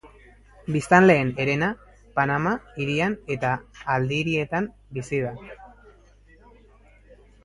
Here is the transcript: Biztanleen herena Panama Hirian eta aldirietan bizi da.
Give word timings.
Biztanleen 0.75 1.27
herena 1.43 1.67
Panama 2.15 2.53
Hirian 2.83 3.17
eta 3.35 3.51
aldirietan 3.97 4.71
bizi 4.99 5.21
da. 5.27 5.37